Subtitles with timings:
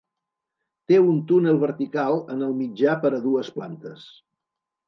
[0.91, 4.09] Té un túnel vertical en el mitjà per a dues plantes.